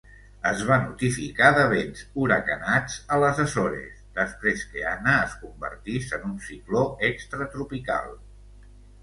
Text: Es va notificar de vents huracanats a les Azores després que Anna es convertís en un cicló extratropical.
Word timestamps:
Es 0.51 0.61
va 0.67 0.75
notificar 0.83 1.49
de 1.57 1.65
vents 1.73 2.01
huracanats 2.21 2.95
a 3.17 3.19
les 3.25 3.41
Azores 3.43 4.01
després 4.21 4.65
que 4.73 4.83
Anna 4.93 5.15
es 5.27 5.37
convertís 5.45 6.11
en 6.19 6.27
un 6.33 6.35
cicló 6.49 6.83
extratropical. 7.13 8.13